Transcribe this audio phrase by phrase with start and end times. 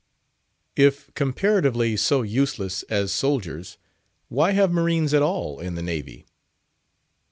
[0.75, 3.77] If comparatively so useless as soldiers,
[4.29, 6.25] why have marines at all in the Navy?